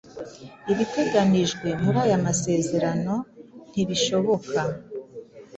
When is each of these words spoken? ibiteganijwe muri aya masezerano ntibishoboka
ibiteganijwe 0.71 1.67
muri 1.83 1.97
aya 2.05 2.17
masezerano 2.25 3.15
ntibishoboka 3.69 4.59